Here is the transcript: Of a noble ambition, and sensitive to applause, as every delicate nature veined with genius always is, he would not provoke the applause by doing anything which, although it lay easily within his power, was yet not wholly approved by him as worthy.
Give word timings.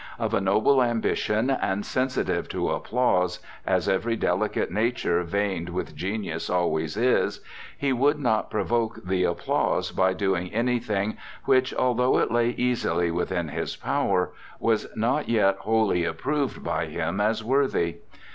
Of 0.17 0.33
a 0.33 0.41
noble 0.41 0.81
ambition, 0.81 1.51
and 1.51 1.85
sensitive 1.85 2.49
to 2.49 2.71
applause, 2.71 3.37
as 3.67 3.87
every 3.87 4.15
delicate 4.15 4.71
nature 4.71 5.21
veined 5.21 5.69
with 5.69 5.95
genius 5.95 6.49
always 6.49 6.97
is, 6.97 7.39
he 7.77 7.93
would 7.93 8.17
not 8.17 8.49
provoke 8.49 9.05
the 9.05 9.25
applause 9.25 9.91
by 9.91 10.13
doing 10.13 10.51
anything 10.51 11.17
which, 11.45 11.71
although 11.75 12.17
it 12.17 12.31
lay 12.31 12.49
easily 12.49 13.11
within 13.11 13.49
his 13.49 13.75
power, 13.75 14.31
was 14.59 14.87
yet 14.95 14.97
not 14.97 15.57
wholly 15.59 16.03
approved 16.03 16.63
by 16.63 16.87
him 16.87 17.21
as 17.21 17.43
worthy. 17.43 17.97